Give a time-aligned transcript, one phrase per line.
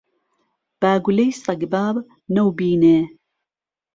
[0.81, 1.95] با گولهی سهگباب
[2.35, 2.97] نهوبینێ